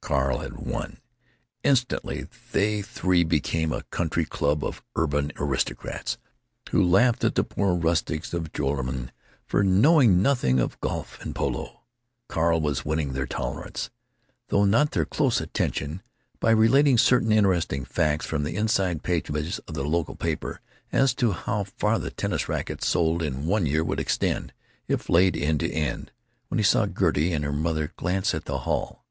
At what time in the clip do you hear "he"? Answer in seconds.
26.58-26.64